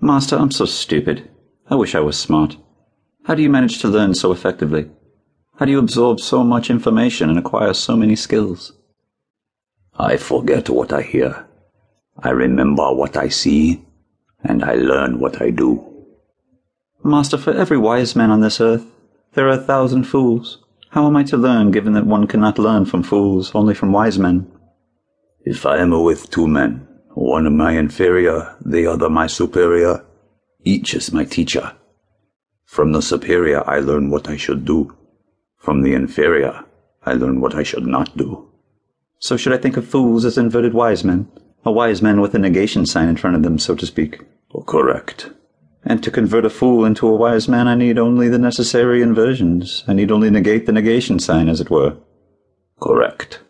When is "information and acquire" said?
6.70-7.74